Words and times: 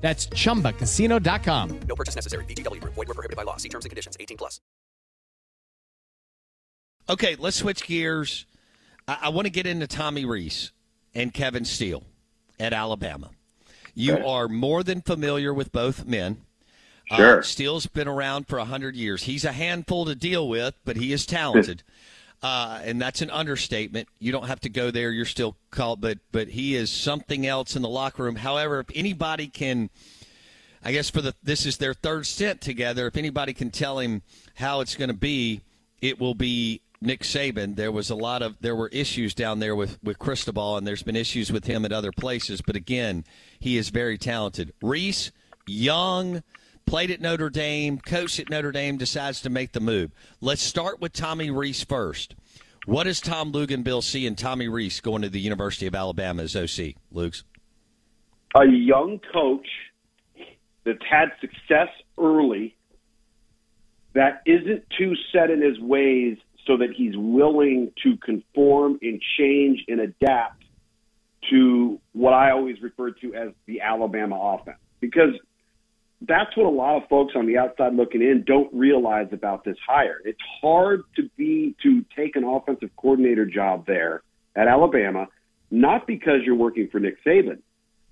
That's 0.00 0.26
chumbacasino.com. 0.28 1.80
No 1.86 1.94
purchase 1.94 2.16
necessary. 2.16 2.44
VGW 2.46 2.80
Group. 2.80 2.94
Void 2.94 3.08
were 3.08 3.14
prohibited 3.14 3.36
by 3.36 3.42
law. 3.42 3.56
See 3.58 3.68
terms 3.68 3.84
and 3.84 3.90
conditions. 3.90 4.16
18 4.18 4.36
plus. 4.36 4.60
Okay, 7.08 7.36
let's 7.38 7.56
switch 7.56 7.86
gears. 7.86 8.46
I, 9.08 9.18
I 9.22 9.28
want 9.30 9.46
to 9.46 9.50
get 9.50 9.66
into 9.66 9.86
Tommy 9.86 10.24
Rees 10.24 10.72
and 11.14 11.34
Kevin 11.34 11.64
Steele 11.64 12.04
at 12.58 12.72
Alabama. 12.72 13.30
You 13.94 14.24
are 14.26 14.48
more 14.48 14.82
than 14.82 15.02
familiar 15.02 15.52
with 15.52 15.72
both 15.72 16.06
men. 16.06 16.38
Sure. 17.06 17.40
Uh, 17.40 17.42
Steele's 17.42 17.86
been 17.86 18.06
around 18.06 18.46
for 18.46 18.58
100 18.58 18.94
years. 18.94 19.24
He's 19.24 19.44
a 19.44 19.52
handful 19.52 20.04
to 20.04 20.14
deal 20.14 20.48
with, 20.48 20.74
but 20.84 20.96
he 20.96 21.12
is 21.12 21.26
talented. 21.26 21.82
Uh, 22.42 22.80
and 22.84 23.00
that's 23.00 23.20
an 23.20 23.30
understatement. 23.30 24.08
You 24.18 24.32
don't 24.32 24.46
have 24.46 24.60
to 24.60 24.70
go 24.70 24.90
there. 24.90 25.10
You're 25.10 25.26
still 25.26 25.56
called, 25.70 26.00
but 26.00 26.18
but 26.32 26.48
he 26.48 26.74
is 26.74 26.90
something 26.90 27.46
else 27.46 27.76
in 27.76 27.82
the 27.82 27.88
locker 27.88 28.22
room. 28.22 28.36
However, 28.36 28.80
if 28.80 28.86
anybody 28.94 29.46
can, 29.46 29.90
I 30.82 30.92
guess 30.92 31.10
for 31.10 31.20
the 31.20 31.34
this 31.42 31.66
is 31.66 31.76
their 31.76 31.92
third 31.92 32.26
stint 32.26 32.62
together. 32.62 33.06
If 33.06 33.16
anybody 33.16 33.52
can 33.52 33.70
tell 33.70 33.98
him 33.98 34.22
how 34.54 34.80
it's 34.80 34.94
going 34.94 35.10
to 35.10 35.16
be, 35.16 35.60
it 36.00 36.18
will 36.18 36.34
be 36.34 36.80
Nick 37.02 37.22
Saban. 37.22 37.76
There 37.76 37.92
was 37.92 38.08
a 38.08 38.14
lot 38.14 38.40
of 38.40 38.56
there 38.60 38.76
were 38.76 38.88
issues 38.88 39.34
down 39.34 39.58
there 39.58 39.76
with 39.76 39.98
with 40.02 40.18
Cristobal, 40.18 40.78
and 40.78 40.86
there's 40.86 41.02
been 41.02 41.16
issues 41.16 41.52
with 41.52 41.64
him 41.64 41.84
at 41.84 41.92
other 41.92 42.12
places. 42.12 42.62
But 42.62 42.74
again, 42.76 43.24
he 43.58 43.76
is 43.76 43.90
very 43.90 44.16
talented. 44.16 44.72
Rees, 44.80 45.30
young, 45.66 46.42
played 46.90 47.12
at 47.12 47.20
Notre 47.20 47.50
Dame, 47.50 48.00
coached 48.00 48.40
at 48.40 48.50
Notre 48.50 48.72
Dame, 48.72 48.96
decides 48.96 49.40
to 49.42 49.48
make 49.48 49.70
the 49.70 49.78
move. 49.78 50.10
Let's 50.40 50.60
start 50.60 51.00
with 51.00 51.12
Tommy 51.12 51.48
Rees 51.48 51.84
first. 51.84 52.34
What 52.84 53.04
does 53.04 53.20
Tom 53.20 53.52
Luginbill 53.52 54.02
see 54.02 54.26
in 54.26 54.34
Tommy 54.34 54.66
Rees 54.66 55.00
going 55.00 55.22
to 55.22 55.28
the 55.28 55.38
University 55.38 55.86
of 55.86 55.94
Alabama 55.94 56.42
as 56.42 56.56
OC? 56.56 56.96
Lugs. 57.12 57.44
a 58.56 58.66
young 58.66 59.20
coach 59.32 59.68
that's 60.84 60.98
had 61.08 61.28
success 61.40 61.90
early 62.18 62.74
that 64.14 64.42
isn't 64.44 64.82
too 64.98 65.14
set 65.32 65.48
in 65.48 65.62
his 65.62 65.78
ways 65.78 66.38
so 66.66 66.76
that 66.78 66.90
he's 66.90 67.16
willing 67.16 67.92
to 68.02 68.16
conform 68.16 68.98
and 69.00 69.22
change 69.38 69.84
and 69.86 70.00
adapt 70.00 70.64
to 71.50 72.00
what 72.14 72.32
I 72.34 72.50
always 72.50 72.82
refer 72.82 73.12
to 73.12 73.34
as 73.36 73.50
the 73.66 73.80
Alabama 73.80 74.58
offense. 74.58 74.78
Because 74.98 75.34
that's 76.22 76.54
what 76.56 76.66
a 76.66 76.70
lot 76.70 77.02
of 77.02 77.08
folks 77.08 77.34
on 77.34 77.46
the 77.46 77.58
outside 77.58 77.94
looking 77.94 78.20
in 78.20 78.44
don't 78.46 78.72
realize 78.74 79.28
about 79.32 79.64
this 79.64 79.76
hire. 79.86 80.20
It's 80.24 80.40
hard 80.60 81.02
to 81.16 81.28
be 81.36 81.74
to 81.82 82.04
take 82.16 82.36
an 82.36 82.44
offensive 82.44 82.90
coordinator 82.96 83.46
job 83.46 83.86
there 83.86 84.22
at 84.54 84.68
Alabama, 84.68 85.28
not 85.70 86.06
because 86.06 86.40
you're 86.44 86.56
working 86.56 86.88
for 86.90 87.00
Nick 87.00 87.24
Saban, 87.24 87.60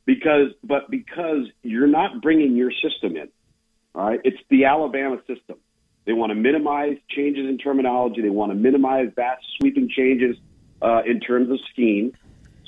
because 0.07 0.53
but 0.65 0.91
because 0.91 1.49
you're 1.63 1.87
not 1.87 2.23
bringing 2.23 2.57
your 2.57 2.71
system 2.71 3.17
in. 3.17 3.29
All 3.95 4.07
right, 4.07 4.21
it's 4.25 4.39
the 4.49 4.65
Alabama 4.65 5.19
system. 5.27 5.59
They 6.07 6.15
want 6.15 6.31
to 6.31 6.35
minimize 6.35 6.97
changes 7.11 7.47
in 7.47 7.59
terminology. 7.59 8.23
They 8.23 8.31
want 8.31 8.53
to 8.53 8.57
minimize 8.57 9.09
vast 9.15 9.45
sweeping 9.59 9.91
changes 9.95 10.37
uh, 10.81 11.03
in 11.05 11.21
terms 11.21 11.51
of 11.51 11.59
scheme. 11.71 12.13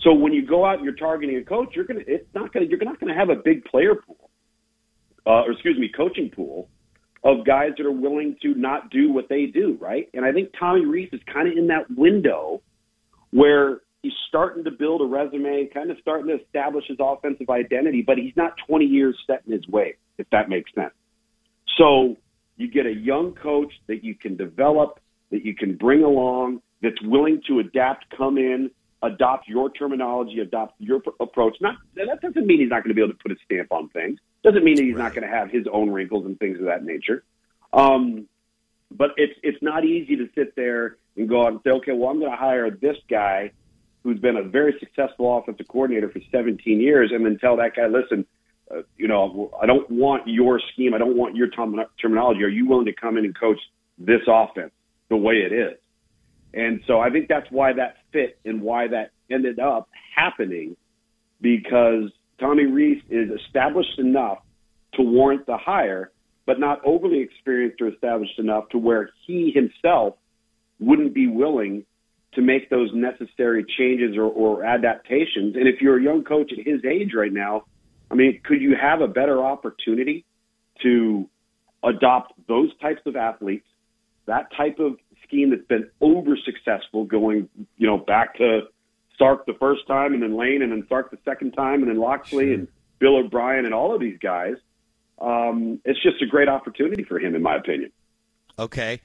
So 0.03 0.13
when 0.13 0.35
you 0.35 0.45
go 0.45 0.67
out 0.67 0.77
and 0.77 0.85
you're 0.85 0.95
targeting 0.95 1.37
a 1.37 1.45
coach, 1.45 1.75
you're 1.75 1.87
gonna 1.87 2.03
it's 2.07 2.27
not 2.35 2.53
gonna 2.53 2.67
you're 2.67 2.85
not 2.85 3.01
gonna 3.01 3.15
have 3.15 3.31
a 3.31 3.37
big 3.37 3.65
player 3.65 3.95
pool, 3.95 4.20
uh, 5.27 5.45
or 5.45 5.53
excuse 5.53 5.79
me, 5.79 5.91
coaching 5.95 6.31
pool 6.31 6.69
of 7.23 7.45
guys 7.45 7.71
that 7.77 7.87
are 7.87 7.93
willing 7.93 8.37
to 8.43 8.55
not 8.55 8.91
do 8.91 9.13
what 9.13 9.29
they 9.29 9.47
do, 9.47 9.77
right? 9.81 10.09
And 10.15 10.25
I 10.25 10.33
think 10.33 10.53
Tommy 10.59 10.87
Rees 10.87 11.11
is 11.13 11.21
kind 11.33 11.49
of 11.49 11.57
in 11.57 11.67
that 11.67 11.91
window 11.91 12.63
where 13.31 13.81
he's 14.03 14.13
starting 14.29 14.65
to 14.65 14.71
build 14.71 15.03
a 15.03 15.05
resume, 15.05 15.69
kind 15.73 15.91
of 15.91 15.99
starting 16.01 16.29
to 16.29 16.43
establish 16.43 16.85
his 16.89 16.97
offensive 16.99 17.51
identity, 17.51 18.03
but 18.07 18.17
he's 18.17 18.33
not 18.37 18.55
20 18.67 18.87
years 18.87 19.17
set 19.27 19.43
in 19.47 19.53
his 19.53 19.67
way, 19.69 19.97
if 20.19 20.29
that 20.31 20.49
makes 20.49 20.73
sense. 20.75 20.95
So 21.77 22.17
you 22.57 22.71
get 22.71 22.87
a 22.87 22.95
young 22.95 23.35
coach 23.35 23.73
that 23.87 24.03
you 24.03 24.15
can 24.15 24.37
develop, 24.37 25.01
that 25.31 25.45
you 25.45 25.55
can 25.55 25.77
bring 25.77 26.03
along, 26.03 26.63
that's 26.83 27.01
willing 27.03 27.43
to 27.49 27.59
adapt, 27.59 28.07
come 28.17 28.39
in, 28.39 28.71
adopt 29.03 29.49
your 29.49 29.71
terminology, 29.71 30.41
adopt 30.41 30.75
your 30.79 31.01
pr- 31.01 31.11
approach. 31.21 31.57
Not 31.61 31.77
that 31.97 32.21
doesn't 32.21 32.47
mean 32.47 32.61
he's 32.61 32.71
not 32.71 32.83
going 32.83 32.91
to 32.91 32.95
be 32.95 33.03
able 33.03 33.13
to 33.13 33.19
put 33.19 33.33
a 33.33 33.37
stamp 33.45 33.73
on 33.73 33.89
things. 33.91 34.19
Doesn't 34.43 34.65
mean 34.65 34.77
that 34.77 34.85
he's 34.85 34.97
not 34.97 35.15
going 35.15 35.29
to 35.29 35.35
have 35.35 35.51
his 35.51 35.67
own 35.71 35.91
wrinkles 35.91 36.25
and 36.25 36.39
things 36.39 36.59
of 36.59 36.65
that 36.67 36.83
nature. 36.85 37.25
Um, 37.73 38.27
but 38.91 39.11
it's 39.17 39.39
it's 39.43 39.63
not 39.63 39.85
easy 39.85 40.17
to 40.17 40.29
sit 40.35 40.57
there 40.57 40.97
and 41.17 41.29
go 41.29 41.45
out 41.45 41.53
and 41.53 41.61
say, 41.63 41.71
okay, 41.71 41.93
well, 41.93 42.11
I'm 42.11 42.19
going 42.19 42.31
to 42.31 42.37
hire 42.37 42.71
this 42.71 42.97
guy 43.09 43.53
who's 44.03 44.19
been 44.19 44.37
a 44.37 44.43
very 44.43 44.75
successful 44.81 45.37
offensive 45.39 45.69
coordinator 45.69 46.09
for 46.09 46.21
17 46.33 46.81
years, 46.81 47.11
and 47.13 47.25
then 47.25 47.39
tell 47.39 47.57
that 47.59 47.77
guy, 47.77 47.87
listen, 47.87 48.25
uh, 48.71 48.83
you 48.97 49.09
know, 49.09 49.51
I 49.61 49.67
don't 49.67 49.91
want 49.91 50.27
your 50.27 50.61
scheme, 50.73 50.95
I 50.95 50.99
don't 50.99 51.17
want 51.17 51.37
your 51.37 51.49
term- 51.49 51.79
terminology. 52.01 52.43
Are 52.45 52.49
you 52.49 52.67
willing 52.67 52.87
to 52.87 52.95
come 52.95 53.19
in 53.19 53.25
and 53.25 53.39
coach 53.39 53.59
this 53.99 54.23
offense 54.27 54.73
the 55.09 55.17
way 55.17 55.35
it 55.35 55.53
is? 55.53 55.77
And 56.55 56.81
so 56.87 56.99
I 56.99 57.11
think 57.11 57.29
that's 57.29 57.51
why 57.51 57.75
that 57.75 57.99
fit 58.13 58.39
and 58.45 58.63
why 58.63 58.89
that 58.89 59.11
ended 59.31 59.59
up 59.59 59.89
happening 60.15 60.77
because 61.41 62.11
Tommy 62.41 62.65
Rees 62.65 63.03
is 63.11 63.31
established 63.31 63.99
enough 63.99 64.39
to 64.95 65.03
warrant 65.03 65.47
the 65.47 65.59
hire, 65.59 66.11
but 66.47 66.59
not 66.59 66.81
overly 66.85 67.21
experienced 67.21 67.81
or 67.81 67.89
established 67.89 68.39
enough 68.39 68.69
to 68.71 68.79
where 68.79 69.11
he 69.27 69.53
himself 69.55 70.15
wouldn't 70.81 71.15
be 71.15 71.29
willing 71.29 71.85
to 72.35 72.43
make 72.43 72.71
those 72.71 72.91
necessary 72.95 73.65
changes 73.79 74.17
or, 74.17 74.25
or 74.25 74.65
adaptations. 74.65 75.57
And 75.57 75.69
if 75.69 75.81
you're 75.81 75.99
a 75.99 76.03
young 76.03 76.25
coach 76.25 76.53
at 76.53 76.65
his 76.67 76.85
age 76.85 77.11
right 77.15 77.33
now, 77.33 77.65
I 78.11 78.15
mean, 78.15 78.41
could 78.43 78.61
you 78.61 78.75
have 78.81 79.01
a 79.01 79.09
better 79.09 79.45
opportunity 79.45 80.25
to 80.83 81.29
adopt 81.85 82.33
those 82.49 82.71
types 82.81 83.03
of 83.07 83.17
athletes, 83.17 83.67
that 84.27 84.49
type 84.57 84.79
of 84.79 84.97
scheme 85.27 85.51
that's 85.51 85.67
been 85.67 85.89
over 86.01 86.37
successful 86.45 87.05
going, 87.05 87.49
you 87.77 87.87
know, 87.87 87.99
back 87.99 88.37
to 88.37 88.63
Sark 89.21 89.45
the 89.47 89.55
first 89.61 89.87
time 89.87 90.15
and 90.15 90.23
then 90.23 90.37
Lane 90.37 90.63
and 90.63 90.73
then 90.73 90.87
Sark 90.89 91.11
the 91.11 91.19
second 91.25 91.53
time 91.53 91.83
and 91.83 91.89
then 91.89 91.99
Locksley 91.99 92.47
sure. 92.47 92.55
and 92.55 92.69
Bill 92.99 93.17
O'Brien 93.19 93.67
and 93.67 93.75
all 93.75 93.95
of 93.95 94.01
these 94.01 94.19
guys. 94.19 94.55
Um, 95.21 95.81
it's 95.85 96.03
just 96.03 96.23
a 96.23 96.27
great 96.27 96.49
opportunity 96.49 97.05
for 97.05 97.19
him, 97.19 97.35
in 97.35 97.43
my 97.43 97.57
opinion. 97.57 97.93
Okay. 98.59 99.01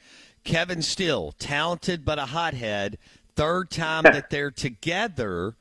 Kevin 0.45 0.81
Steele, 0.81 1.33
talented 1.33 2.05
but 2.05 2.17
a 2.17 2.27
hothead. 2.27 2.97
Third 3.35 3.69
time 3.69 4.03
that 4.03 4.29
they're 4.29 4.51
together. 4.51 5.55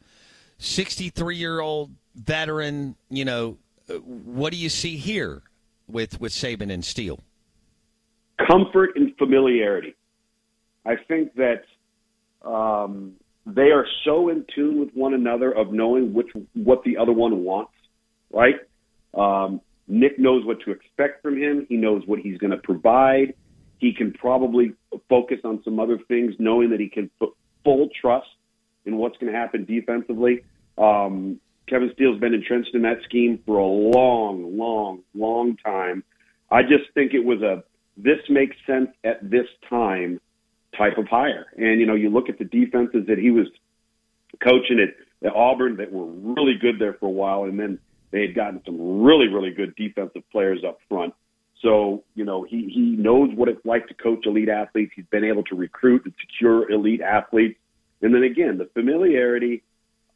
63 0.58 1.36
year 1.36 1.60
old 1.60 1.90
veteran, 2.14 2.94
you 3.10 3.24
know, 3.24 3.58
what 4.04 4.52
do 4.52 4.58
you 4.58 4.68
see 4.68 4.96
here 4.96 5.42
with, 5.88 6.20
with 6.20 6.32
Saban 6.32 6.72
and 6.72 6.84
Steele? 6.84 7.18
Comfort 8.48 8.90
and 8.96 9.16
familiarity. 9.16 9.96
I 10.86 10.96
think 10.96 11.34
that 11.34 11.64
um, 12.44 13.14
they 13.46 13.70
are 13.70 13.86
so 14.04 14.28
in 14.28 14.44
tune 14.54 14.80
with 14.80 14.90
one 14.94 15.14
another 15.14 15.52
of 15.52 15.72
knowing 15.72 16.14
which 16.14 16.28
what 16.54 16.82
the 16.84 16.96
other 16.96 17.12
one 17.12 17.44
wants, 17.44 17.72
right? 18.32 18.56
Um, 19.12 19.60
Nick 19.86 20.18
knows 20.18 20.44
what 20.46 20.60
to 20.64 20.70
expect 20.70 21.22
from 21.22 21.36
him. 21.36 21.66
He 21.68 21.76
knows 21.76 22.02
what 22.06 22.20
he's 22.20 22.38
going 22.38 22.52
to 22.52 22.56
provide. 22.56 23.34
He 23.78 23.92
can 23.92 24.12
probably 24.12 24.72
focus 25.08 25.38
on 25.44 25.62
some 25.62 25.78
other 25.78 25.98
things, 26.08 26.34
knowing 26.38 26.70
that 26.70 26.80
he 26.80 26.88
can 26.88 27.10
put 27.18 27.30
full 27.64 27.88
trust 28.00 28.28
in 28.86 28.96
what's 28.96 29.16
going 29.18 29.32
to 29.32 29.38
happen 29.38 29.64
defensively. 29.64 30.44
Um, 30.78 31.38
Kevin 31.68 31.90
Steele's 31.94 32.20
been 32.20 32.34
entrenched 32.34 32.74
in 32.74 32.82
that 32.82 32.98
scheme 33.04 33.40
for 33.44 33.58
a 33.58 33.66
long, 33.66 34.56
long, 34.56 35.02
long 35.14 35.56
time. 35.56 36.02
I 36.50 36.62
just 36.62 36.92
think 36.94 37.14
it 37.14 37.24
was 37.24 37.42
a 37.42 37.62
this 37.96 38.18
makes 38.28 38.56
sense 38.66 38.88
at 39.04 39.30
this 39.30 39.46
time 39.68 40.20
type 40.76 40.98
of 40.98 41.08
hire. 41.08 41.46
And 41.56 41.80
you 41.80 41.86
know, 41.86 41.94
you 41.94 42.10
look 42.10 42.28
at 42.28 42.38
the 42.38 42.44
defenses 42.44 43.06
that 43.08 43.18
he 43.18 43.30
was 43.30 43.46
coaching 44.42 44.80
at, 44.80 45.26
at 45.26 45.34
Auburn 45.34 45.76
that 45.76 45.92
were 45.92 46.06
really 46.06 46.54
good 46.60 46.78
there 46.78 46.94
for 46.94 47.06
a 47.06 47.10
while, 47.10 47.44
and 47.44 47.58
then 47.58 47.78
they 48.10 48.22
had 48.22 48.34
gotten 48.34 48.62
some 48.64 49.02
really, 49.02 49.28
really 49.28 49.50
good 49.50 49.74
defensive 49.76 50.22
players 50.30 50.62
up 50.66 50.78
front. 50.88 51.14
So, 51.62 52.04
you 52.14 52.24
know, 52.24 52.42
he, 52.42 52.68
he 52.68 52.94
knows 52.96 53.30
what 53.34 53.48
it's 53.48 53.64
like 53.64 53.88
to 53.88 53.94
coach 53.94 54.26
elite 54.26 54.50
athletes. 54.50 54.92
He's 54.94 55.06
been 55.06 55.24
able 55.24 55.42
to 55.44 55.56
recruit 55.56 56.04
and 56.04 56.14
secure 56.20 56.70
elite 56.70 57.00
athletes. 57.00 57.58
And 58.02 58.14
then 58.14 58.22
again, 58.22 58.58
the 58.58 58.68
familiarity 58.74 59.62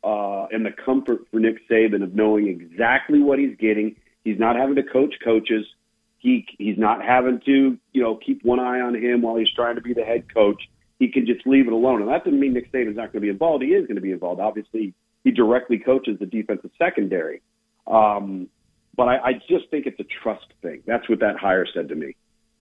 uh, 0.05 0.47
and 0.53 0.65
the 0.65 0.71
comfort 0.71 1.21
for 1.31 1.41
Nick 1.41 1.67
Saban 1.69 2.03
of 2.03 2.15
knowing 2.15 2.49
exactly 2.49 3.21
what 3.21 3.39
he's 3.39 3.57
getting. 3.57 3.97
He's 4.25 4.39
not 4.39 4.57
having 4.57 4.77
to 4.77 4.83
coach 4.83 5.15
coaches. 5.25 5.65
He 6.19 6.47
he's 6.59 6.79
not 6.79 7.05
having 7.05 7.41
to 7.47 7.79
you 7.93 8.03
know 8.03 8.17
keep 8.17 8.45
one 8.45 8.61
eye 8.61 8.81
on 8.81 8.95
him 8.95 9.23
while 9.23 9.37
he's 9.37 9.53
trying 9.55 9.77
to 9.77 9.81
be 9.81 9.95
the 9.95 10.05
head 10.05 10.33
coach. 10.33 10.63
He 10.99 11.09
can 11.09 11.27
just 11.27 11.47
leave 11.47 11.69
it 11.69 11.73
alone, 11.73 12.03
and 12.03 12.11
that 12.11 12.25
doesn't 12.25 12.41
mean 12.41 12.55
Nick 12.55 12.73
Saban's 12.73 12.97
not 12.97 13.13
going 13.13 13.21
to 13.21 13.21
be 13.21 13.29
involved. 13.29 13.63
He 13.63 13.71
is 13.71 13.87
going 13.87 13.97
to 13.97 14.03
be 14.03 14.11
involved. 14.11 14.41
Obviously, 14.41 14.95
he 15.23 15.31
directly 15.31 15.79
coaches 15.79 16.19
the 16.19 16.27
defensive 16.27 16.73
secondary. 16.77 17.41
Um, 17.87 18.49
but 18.97 19.05
I, 19.09 19.19
I 19.19 19.33
just 19.49 19.71
think 19.71 19.87
it's 19.87 20.01
a 20.01 20.07
trust 20.23 20.47
thing. 20.61 20.83
That's 20.87 21.09
what 21.09 21.21
that 21.21 21.37
hire 21.37 21.67
said 21.73 21.89
to 21.91 21.95
me. 21.95 22.17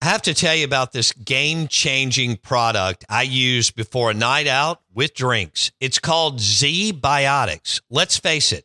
I 0.02 0.06
have 0.06 0.22
to 0.22 0.32
tell 0.32 0.54
you 0.54 0.64
about 0.64 0.92
this 0.92 1.12
game 1.12 1.68
changing 1.68 2.38
product 2.38 3.04
I 3.10 3.22
use 3.22 3.70
before 3.70 4.10
a 4.10 4.14
night 4.14 4.46
out 4.46 4.80
with 4.94 5.12
drinks. 5.12 5.72
It's 5.78 5.98
called 5.98 6.38
ZBiotics. 6.38 7.82
Let's 7.90 8.16
face 8.16 8.50
it, 8.52 8.64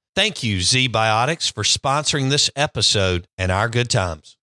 Thank 0.21 0.43
you, 0.43 0.57
ZBiotics, 0.57 1.51
for 1.51 1.63
sponsoring 1.63 2.29
this 2.29 2.51
episode 2.55 3.27
and 3.39 3.51
our 3.51 3.67
good 3.67 3.89
times. 3.89 4.37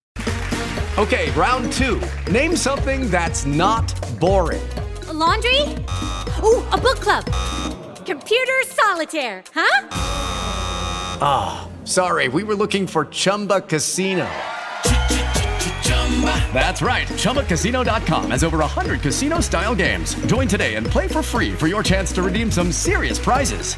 Okay, 0.98 1.30
round 1.30 1.72
two. 1.74 2.02
Name 2.28 2.56
something 2.56 3.08
that's 3.12 3.46
not 3.46 3.86
boring. 4.18 4.68
A 5.06 5.12
laundry? 5.12 5.62
Ooh, 6.42 6.66
a 6.72 6.76
book 6.76 6.98
club. 6.98 7.26
Computer 8.04 8.64
solitaire, 8.66 9.44
huh? 9.54 9.88
Ah, 11.22 11.68
oh, 11.70 11.86
sorry, 11.86 12.26
we 12.26 12.42
were 12.42 12.56
looking 12.56 12.88
for 12.88 13.04
Chumba 13.04 13.60
Casino. 13.60 14.28
That's 16.52 16.82
right. 16.82 17.06
ChumbaCasino.com 17.06 18.32
has 18.32 18.42
over 18.42 18.58
100 18.58 19.00
casino 19.00 19.38
style 19.40 19.76
games. 19.76 20.14
Join 20.26 20.48
today 20.48 20.74
and 20.74 20.84
play 20.84 21.06
for 21.06 21.22
free 21.22 21.54
for 21.54 21.68
your 21.68 21.84
chance 21.84 22.10
to 22.12 22.22
redeem 22.22 22.50
some 22.50 22.72
serious 22.72 23.18
prizes. 23.20 23.76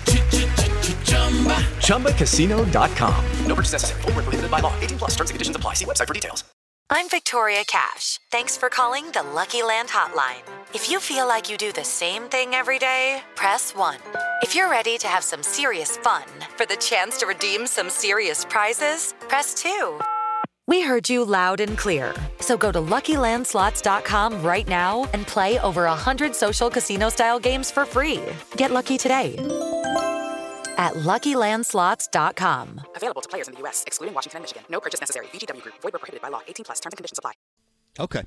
Chumba. 1.04 1.56
ChumbaCasino.com. 1.84 3.24
No 3.46 3.54
purchase 3.54 3.72
necessary. 3.72 4.02
Full 4.02 4.12
prohibited 4.12 4.50
by 4.50 4.60
law. 4.60 4.72
18 4.80 4.98
plus 4.98 5.10
terms 5.10 5.30
and 5.30 5.34
conditions 5.34 5.56
apply. 5.56 5.74
See 5.74 5.84
website 5.84 6.08
for 6.08 6.14
details. 6.14 6.44
I'm 6.92 7.08
Victoria 7.08 7.62
Cash. 7.68 8.18
Thanks 8.32 8.56
for 8.56 8.68
calling 8.68 9.12
the 9.12 9.22
Lucky 9.22 9.62
Land 9.62 9.90
Hotline. 9.90 10.42
If 10.74 10.90
you 10.90 10.98
feel 10.98 11.28
like 11.28 11.48
you 11.48 11.56
do 11.56 11.70
the 11.72 11.84
same 11.84 12.24
thing 12.24 12.52
every 12.54 12.80
day, 12.80 13.22
press 13.36 13.76
1. 13.76 13.98
If 14.42 14.56
you're 14.56 14.68
ready 14.68 14.98
to 14.98 15.06
have 15.06 15.22
some 15.22 15.42
serious 15.42 15.96
fun 15.98 16.24
for 16.56 16.66
the 16.66 16.76
chance 16.76 17.16
to 17.18 17.26
redeem 17.26 17.68
some 17.68 17.90
serious 17.90 18.44
prizes, 18.44 19.14
press 19.28 19.54
2. 19.54 20.00
We 20.70 20.82
heard 20.82 21.10
you 21.10 21.24
loud 21.24 21.58
and 21.58 21.76
clear. 21.76 22.14
So 22.38 22.56
go 22.56 22.70
to 22.70 22.78
LuckyLandSlots.com 22.78 24.40
right 24.40 24.68
now 24.68 25.08
and 25.12 25.26
play 25.26 25.58
over 25.58 25.82
100 25.86 26.32
social 26.32 26.70
casino-style 26.70 27.40
games 27.40 27.72
for 27.72 27.84
free. 27.84 28.20
Get 28.54 28.70
lucky 28.70 28.96
today 28.96 29.34
at 30.78 30.94
LuckyLandSlots.com. 30.94 32.80
Available 32.94 33.20
to 33.20 33.28
players 33.28 33.48
in 33.48 33.54
the 33.54 33.60
U.S., 33.62 33.82
excluding 33.84 34.14
Washington 34.14 34.36
and 34.36 34.42
Michigan. 34.44 34.62
No 34.70 34.78
purchase 34.78 35.00
necessary. 35.00 35.26
VGW 35.32 35.60
Group. 35.60 35.74
Void 35.82 35.92
where 35.92 35.98
prohibited 35.98 36.22
by 36.22 36.28
law. 36.28 36.40
18 36.46 36.62
plus. 36.62 36.78
Terms 36.78 36.92
and 36.92 36.98
conditions 36.98 37.18
apply. 37.18 37.32
Okay. 37.98 38.22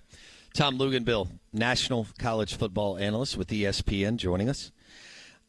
Tom 0.54 0.78
Luginbill, 0.78 1.30
national 1.54 2.08
college 2.20 2.58
football 2.58 2.98
analyst 2.98 3.38
with 3.38 3.48
ESPN, 3.48 4.18
joining 4.18 4.50
us. 4.50 4.74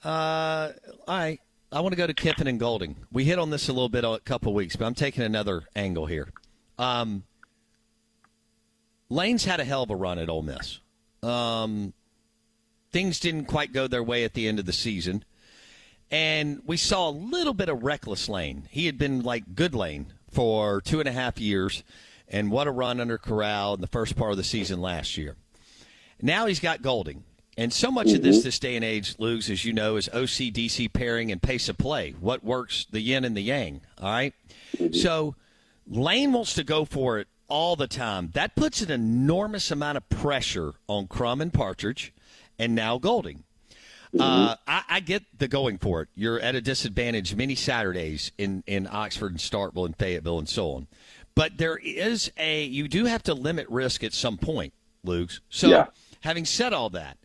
Uh, 0.04 0.70
all 1.08 1.18
right. 1.18 1.40
I 1.72 1.80
want 1.80 1.92
to 1.92 1.96
go 1.96 2.06
to 2.06 2.14
Kiffin 2.14 2.46
and 2.46 2.60
Golding. 2.60 2.94
We 3.10 3.24
hit 3.24 3.40
on 3.40 3.50
this 3.50 3.68
a 3.68 3.72
little 3.72 3.88
bit 3.88 4.04
a 4.04 4.20
couple 4.24 4.54
weeks, 4.54 4.76
but 4.76 4.84
I'm 4.84 4.94
taking 4.94 5.24
another 5.24 5.64
angle 5.74 6.06
here. 6.06 6.28
Um, 6.78 7.24
Lane's 9.08 9.44
had 9.44 9.60
a 9.60 9.64
hell 9.64 9.82
of 9.82 9.90
a 9.90 9.96
run 9.96 10.18
at 10.18 10.28
Ole 10.28 10.42
Miss. 10.42 10.80
Um, 11.22 11.92
things 12.90 13.20
didn't 13.20 13.46
quite 13.46 13.72
go 13.72 13.86
their 13.86 14.02
way 14.02 14.24
at 14.24 14.34
the 14.34 14.48
end 14.48 14.58
of 14.58 14.66
the 14.66 14.72
season 14.72 15.24
and 16.14 16.62
we 16.64 16.76
saw 16.76 17.08
a 17.08 17.10
little 17.10 17.54
bit 17.54 17.68
of 17.68 17.82
reckless 17.82 18.28
lane. 18.28 18.68
He 18.70 18.86
had 18.86 18.98
been 18.98 19.22
like 19.22 19.56
good 19.56 19.74
lane 19.74 20.12
for 20.30 20.80
two 20.80 21.00
and 21.00 21.08
a 21.08 21.12
half 21.12 21.40
years, 21.40 21.82
and 22.28 22.52
what 22.52 22.68
a 22.68 22.70
run 22.70 23.00
under 23.00 23.18
Corral 23.18 23.74
in 23.74 23.80
the 23.80 23.88
first 23.88 24.14
part 24.14 24.30
of 24.30 24.36
the 24.36 24.44
season 24.44 24.80
last 24.80 25.16
year. 25.16 25.34
Now 26.22 26.46
he's 26.46 26.60
got 26.60 26.82
Golding. 26.82 27.24
And 27.56 27.72
so 27.72 27.90
much 27.90 28.08
mm-hmm. 28.08 28.16
of 28.16 28.22
this 28.22 28.38
mm-hmm. 28.38 28.44
this 28.44 28.58
day 28.60 28.76
and 28.76 28.84
age, 28.84 29.16
Lugs, 29.18 29.50
as 29.50 29.64
you 29.64 29.72
know, 29.72 29.96
is 29.96 30.08
OCDC 30.08 30.92
pairing 30.92 31.30
and 31.30 31.42
pace 31.42 31.68
of 31.68 31.78
play. 31.78 32.12
What 32.18 32.44
works, 32.44 32.86
the 32.90 33.00
yin 33.00 33.24
and 33.24 33.36
the 33.36 33.42
yang. 33.42 33.80
All 34.00 34.10
right? 34.10 34.34
mm-hmm. 34.76 34.92
So 34.92 35.34
Lane 35.86 36.32
wants 36.32 36.54
to 36.54 36.64
go 36.64 36.84
for 36.84 37.18
it 37.18 37.28
all 37.48 37.76
the 37.76 37.86
time. 37.86 38.30
That 38.34 38.56
puts 38.56 38.80
an 38.80 38.90
enormous 38.90 39.70
amount 39.70 39.96
of 39.98 40.08
pressure 40.08 40.74
on 40.88 41.06
Crum 41.06 41.40
and 41.40 41.52
Partridge 41.52 42.12
and 42.58 42.74
now 42.74 42.98
Golding. 42.98 43.44
Uh, 44.18 44.54
I, 44.68 44.82
I 44.88 45.00
get 45.00 45.24
the 45.36 45.48
going 45.48 45.76
for 45.78 46.00
it. 46.02 46.08
You're 46.14 46.38
at 46.38 46.54
a 46.54 46.60
disadvantage 46.60 47.34
many 47.34 47.56
Saturdays 47.56 48.30
in, 48.38 48.62
in 48.66 48.86
Oxford 48.90 49.32
and 49.32 49.40
Starkville 49.40 49.86
and 49.86 49.96
Fayetteville 49.96 50.38
and 50.38 50.48
so 50.48 50.70
on. 50.72 50.86
But 51.34 51.58
there 51.58 51.76
is 51.76 52.30
a, 52.36 52.62
you 52.64 52.86
do 52.86 53.06
have 53.06 53.24
to 53.24 53.34
limit 53.34 53.68
risk 53.68 54.04
at 54.04 54.12
some 54.12 54.38
point, 54.38 54.72
Lugs. 55.02 55.40
So, 55.50 55.68
Yeah. 55.68 55.86
having 56.20 56.44
said 56.44 56.72
all 56.72 56.90
that, 56.90 57.18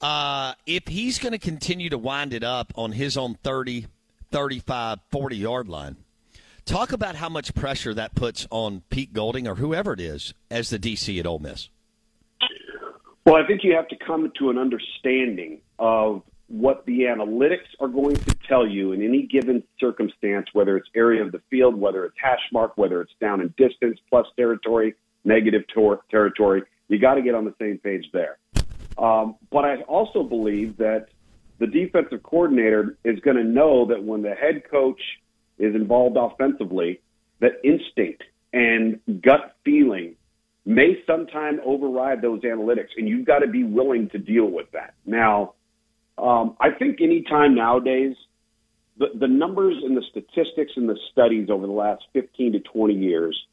uh, 0.00 0.54
if 0.66 0.86
he's 0.86 1.18
going 1.18 1.32
to 1.32 1.38
continue 1.38 1.90
to 1.90 1.98
wind 1.98 2.32
it 2.32 2.44
up 2.44 2.72
on 2.76 2.92
his 2.92 3.16
own 3.16 3.34
30, 3.42 3.86
35, 4.30 5.00
40 5.10 5.36
yard 5.36 5.68
line, 5.68 5.96
talk 6.70 6.92
about 6.92 7.16
how 7.16 7.28
much 7.28 7.52
pressure 7.54 7.92
that 7.92 8.14
puts 8.14 8.46
on 8.50 8.82
Pete 8.90 9.12
Golding 9.12 9.48
or 9.48 9.56
whoever 9.56 9.92
it 9.92 10.00
is 10.00 10.34
as 10.50 10.70
the 10.70 10.78
DC 10.78 11.18
at 11.18 11.26
Ole 11.26 11.40
Miss. 11.40 11.68
Well, 13.26 13.34
I 13.34 13.46
think 13.46 13.64
you 13.64 13.74
have 13.74 13.88
to 13.88 13.96
come 13.96 14.30
to 14.38 14.50
an 14.50 14.58
understanding 14.58 15.60
of 15.80 16.22
what 16.46 16.86
the 16.86 17.00
analytics 17.02 17.66
are 17.80 17.88
going 17.88 18.16
to 18.16 18.36
tell 18.48 18.66
you 18.66 18.92
in 18.92 19.02
any 19.02 19.26
given 19.26 19.64
circumstance, 19.80 20.46
whether 20.52 20.76
it's 20.76 20.88
area 20.94 21.24
of 21.24 21.32
the 21.32 21.40
field, 21.50 21.74
whether 21.74 22.04
it's 22.04 22.16
hash 22.22 22.40
mark, 22.52 22.76
whether 22.76 23.00
it's 23.02 23.12
down 23.20 23.40
in 23.40 23.52
distance, 23.56 23.98
plus 24.08 24.26
territory, 24.36 24.94
negative 25.24 25.62
tor- 25.74 26.02
territory. 26.08 26.62
You 26.88 26.98
got 26.98 27.14
to 27.14 27.22
get 27.22 27.34
on 27.34 27.44
the 27.44 27.54
same 27.60 27.78
page 27.78 28.06
there. 28.12 28.38
Um, 28.96 29.36
but 29.50 29.64
I 29.64 29.82
also 29.82 30.22
believe 30.22 30.76
that 30.78 31.08
the 31.58 31.66
defensive 31.66 32.22
coordinator 32.22 32.96
is 33.04 33.18
going 33.20 33.36
to 33.36 33.44
know 33.44 33.86
that 33.86 34.02
when 34.02 34.22
the 34.22 34.34
head 34.34 34.62
coach 34.70 35.00
is 35.60 35.74
involved 35.74 36.16
offensively, 36.16 37.00
that 37.40 37.52
instinct 37.62 38.24
and 38.52 39.00
gut 39.22 39.56
feeling 39.64 40.16
may 40.64 41.02
sometime 41.06 41.60
override 41.64 42.22
those 42.22 42.42
analytics, 42.42 42.88
and 42.96 43.08
you've 43.08 43.26
got 43.26 43.40
to 43.40 43.46
be 43.46 43.64
willing 43.64 44.08
to 44.10 44.18
deal 44.18 44.46
with 44.46 44.70
that. 44.72 44.94
Now, 45.06 45.54
um, 46.18 46.56
I 46.60 46.70
think 46.70 47.00
anytime 47.00 47.54
nowadays, 47.54 48.14
the, 48.98 49.06
the 49.18 49.28
numbers 49.28 49.76
and 49.82 49.96
the 49.96 50.02
statistics 50.10 50.72
and 50.76 50.88
the 50.88 50.98
studies 51.10 51.48
over 51.50 51.66
the 51.66 51.72
last 51.72 52.02
15 52.12 52.52
to 52.52 52.60
20 52.60 52.94
years 52.94 53.46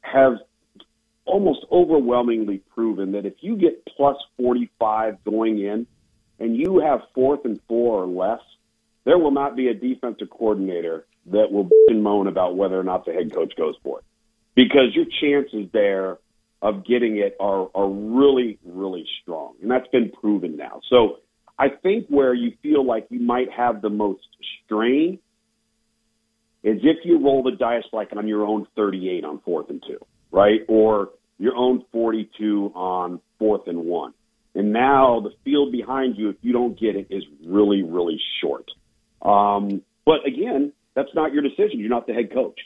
have 0.00 0.34
almost 1.24 1.64
overwhelmingly 1.72 2.58
proven 2.74 3.12
that 3.12 3.26
if 3.26 3.34
you 3.40 3.56
get 3.56 3.84
plus 3.96 4.16
45 4.36 5.24
going 5.24 5.58
in 5.58 5.86
and 6.38 6.56
you 6.56 6.80
have 6.80 7.00
fourth 7.14 7.44
and 7.44 7.60
four 7.66 8.02
or 8.02 8.06
less, 8.06 8.40
there 9.04 9.18
will 9.18 9.30
not 9.30 9.56
be 9.56 9.68
a 9.68 9.74
defensive 9.74 10.30
coordinator 10.30 11.06
that 11.26 11.50
will 11.50 11.68
moan 11.90 12.26
about 12.26 12.56
whether 12.56 12.78
or 12.78 12.84
not 12.84 13.04
the 13.04 13.12
head 13.12 13.32
coach 13.32 13.54
goes 13.56 13.74
for 13.82 14.00
it 14.00 14.04
because 14.54 14.94
your 14.94 15.06
chances 15.20 15.70
there 15.72 16.18
of 16.62 16.86
getting 16.86 17.18
it 17.18 17.36
are, 17.40 17.68
are 17.74 17.88
really, 17.88 18.58
really 18.64 19.06
strong. 19.22 19.54
And 19.60 19.70
that's 19.70 19.88
been 19.88 20.10
proven 20.10 20.56
now. 20.56 20.80
So 20.88 21.18
I 21.58 21.68
think 21.68 22.06
where 22.08 22.34
you 22.34 22.52
feel 22.62 22.84
like 22.84 23.06
you 23.10 23.20
might 23.20 23.50
have 23.50 23.82
the 23.82 23.90
most 23.90 24.26
strain 24.64 25.18
is 26.62 26.78
if 26.82 27.04
you 27.04 27.22
roll 27.22 27.42
the 27.42 27.52
dice 27.52 27.84
like 27.92 28.16
on 28.16 28.26
your 28.26 28.46
own 28.46 28.66
38 28.76 29.24
on 29.24 29.40
fourth 29.40 29.68
and 29.68 29.82
two, 29.86 29.98
right? 30.30 30.60
Or 30.68 31.10
your 31.38 31.54
own 31.54 31.84
42 31.92 32.72
on 32.74 33.20
fourth 33.38 33.68
and 33.68 33.84
one. 33.84 34.14
And 34.54 34.72
now 34.72 35.20
the 35.20 35.32
field 35.44 35.72
behind 35.72 36.16
you, 36.16 36.30
if 36.30 36.36
you 36.40 36.52
don't 36.52 36.78
get 36.78 36.96
it, 36.96 37.08
is 37.10 37.24
really, 37.44 37.82
really 37.82 38.20
short. 38.40 38.70
Um, 39.20 39.82
but 40.06 40.26
again, 40.26 40.72
that's 40.94 41.14
not 41.14 41.32
your 41.32 41.42
decision. 41.42 41.78
You're 41.80 41.90
not 41.90 42.06
the 42.06 42.14
head 42.14 42.32
coach. 42.32 42.58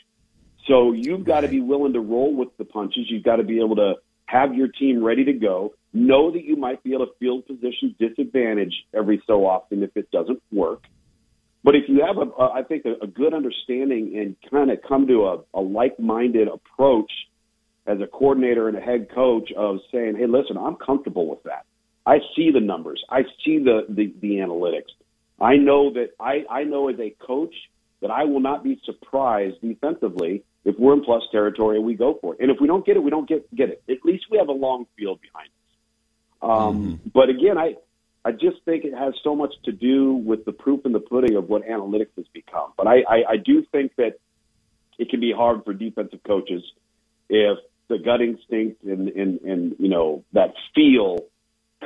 So 0.67 0.91
you've 0.91 1.25
got 1.25 1.41
to 1.41 1.47
be 1.47 1.61
willing 1.61 1.93
to 1.93 1.99
roll 1.99 2.35
with 2.35 2.49
the 2.57 2.65
punches. 2.65 3.05
You've 3.09 3.23
got 3.23 3.37
to 3.37 3.43
be 3.43 3.59
able 3.59 3.75
to 3.77 3.95
have 4.25 4.53
your 4.53 4.67
team 4.67 5.03
ready 5.03 5.25
to 5.25 5.33
go. 5.33 5.73
Know 5.93 6.31
that 6.31 6.43
you 6.43 6.55
might 6.55 6.83
be 6.83 6.93
able 6.93 7.07
to 7.07 7.11
field 7.19 7.47
position 7.47 7.95
disadvantage 7.99 8.73
every 8.93 9.21
so 9.25 9.45
often 9.45 9.81
if 9.81 9.95
it 9.95 10.11
doesn't 10.11 10.41
work. 10.51 10.83
But 11.63 11.75
if 11.75 11.89
you 11.89 12.05
have, 12.05 12.17
a, 12.17 12.29
a 12.41 12.53
I 12.53 12.63
think, 12.63 12.85
a, 12.85 13.03
a 13.03 13.07
good 13.07 13.33
understanding 13.33 14.15
and 14.17 14.35
kind 14.49 14.69
of 14.69 14.79
come 14.87 15.07
to 15.07 15.25
a, 15.25 15.59
a 15.59 15.61
like-minded 15.61 16.47
approach 16.47 17.11
as 17.87 17.99
a 17.99 18.07
coordinator 18.07 18.67
and 18.67 18.77
a 18.77 18.81
head 18.81 19.07
coach 19.13 19.51
of 19.57 19.77
saying, 19.91 20.15
"Hey, 20.15 20.27
listen, 20.27 20.57
I'm 20.57 20.75
comfortable 20.75 21.27
with 21.27 21.41
that. 21.43 21.65
I 22.05 22.19
see 22.35 22.51
the 22.51 22.59
numbers. 22.59 23.03
I 23.09 23.23
see 23.43 23.57
the 23.57 23.81
the, 23.89 24.13
the 24.21 24.35
analytics. 24.35 24.93
I 25.41 25.55
know 25.55 25.91
that 25.93 26.11
I, 26.19 26.43
I 26.49 26.63
know 26.63 26.89
as 26.89 26.99
a 26.99 27.15
coach 27.25 27.53
that 28.01 28.11
I 28.11 28.23
will 28.23 28.39
not 28.39 28.63
be 28.63 28.79
surprised 28.85 29.61
defensively 29.61 30.43
if 30.65 30.77
we're 30.77 30.93
in 30.93 31.03
plus 31.03 31.23
territory 31.31 31.77
and 31.77 31.85
we 31.85 31.95
go 31.95 32.17
for 32.21 32.33
it. 32.33 32.39
And 32.41 32.51
if 32.51 32.57
we 32.61 32.67
don't 32.67 32.85
get 32.85 32.95
it, 32.95 33.03
we 33.03 33.09
don't 33.09 33.27
get 33.27 33.53
get 33.55 33.69
it. 33.69 33.83
At 33.89 33.97
least 34.03 34.25
we 34.29 34.37
have 34.37 34.47
a 34.47 34.53
long 34.53 34.85
field 34.97 35.19
behind 35.21 35.49
us. 35.49 36.49
Um, 36.49 36.99
But 37.13 37.29
again, 37.29 37.57
I 37.57 37.75
I 38.25 38.31
just 38.31 38.63
think 38.65 38.83
it 38.83 38.93
has 38.93 39.13
so 39.23 39.35
much 39.35 39.53
to 39.63 39.71
do 39.71 40.13
with 40.13 40.45
the 40.45 40.51
proof 40.51 40.85
in 40.85 40.91
the 40.91 40.99
pudding 40.99 41.35
of 41.35 41.49
what 41.49 41.63
analytics 41.63 42.15
has 42.17 42.27
become. 42.33 42.73
But 42.77 42.87
I, 42.87 42.97
I, 43.07 43.23
I 43.29 43.37
do 43.37 43.65
think 43.71 43.95
that 43.95 44.19
it 44.97 45.09
can 45.09 45.21
be 45.21 45.31
hard 45.31 45.63
for 45.63 45.73
defensive 45.73 46.19
coaches 46.27 46.61
if 47.29 47.57
the 47.87 47.97
gut 47.97 48.21
instinct 48.21 48.83
and, 48.83 49.07
and, 49.09 49.39
and 49.41 49.75
you 49.79 49.89
know 49.89 50.23
that 50.33 50.53
feel 50.75 51.25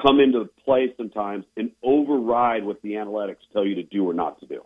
come 0.01 0.19
into 0.19 0.49
play 0.65 0.93
sometimes 0.97 1.45
and 1.55 1.71
override 1.83 2.65
what 2.65 2.81
the 2.81 2.93
analytics 2.93 3.37
tell 3.53 3.65
you 3.65 3.75
to 3.75 3.83
do 3.83 4.09
or 4.09 4.13
not 4.13 4.39
to 4.39 4.47
do. 4.47 4.65